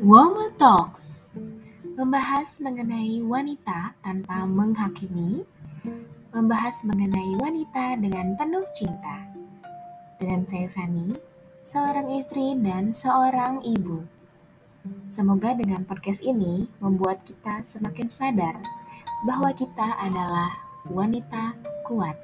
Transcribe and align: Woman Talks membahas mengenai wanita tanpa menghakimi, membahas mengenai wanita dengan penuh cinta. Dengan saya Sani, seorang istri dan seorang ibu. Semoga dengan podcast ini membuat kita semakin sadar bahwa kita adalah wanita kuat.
Woman 0.00 0.56
Talks 0.56 1.28
membahas 1.92 2.56
mengenai 2.56 3.20
wanita 3.20 3.92
tanpa 4.00 4.48
menghakimi, 4.48 5.44
membahas 6.32 6.80
mengenai 6.88 7.36
wanita 7.36 8.00
dengan 8.00 8.32
penuh 8.32 8.64
cinta. 8.72 9.28
Dengan 10.16 10.48
saya 10.48 10.72
Sani, 10.72 11.12
seorang 11.68 12.16
istri 12.16 12.56
dan 12.64 12.96
seorang 12.96 13.60
ibu. 13.60 14.00
Semoga 15.12 15.52
dengan 15.52 15.84
podcast 15.84 16.24
ini 16.24 16.64
membuat 16.80 17.20
kita 17.28 17.60
semakin 17.60 18.08
sadar 18.08 18.56
bahwa 19.28 19.52
kita 19.52 20.00
adalah 20.00 20.48
wanita 20.88 21.52
kuat. 21.84 22.16